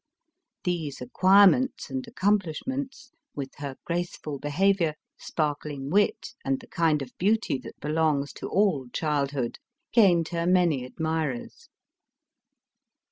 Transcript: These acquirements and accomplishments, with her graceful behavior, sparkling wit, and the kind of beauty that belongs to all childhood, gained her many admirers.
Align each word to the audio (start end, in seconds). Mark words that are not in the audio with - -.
These 0.63 0.99
acquirements 0.99 1.91
and 1.91 2.07
accomplishments, 2.07 3.11
with 3.35 3.53
her 3.59 3.75
graceful 3.85 4.39
behavior, 4.39 4.95
sparkling 5.19 5.91
wit, 5.91 6.33
and 6.43 6.59
the 6.59 6.65
kind 6.65 7.03
of 7.03 7.15
beauty 7.19 7.59
that 7.59 7.79
belongs 7.79 8.33
to 8.33 8.49
all 8.49 8.87
childhood, 8.91 9.59
gained 9.91 10.29
her 10.29 10.47
many 10.47 10.83
admirers. 10.83 11.69